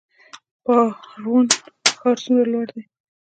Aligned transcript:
پارون 0.63 1.45
ښار 1.97 2.15
څومره 2.23 2.45
لوړ 2.51 2.67
دی؟ 2.75 2.83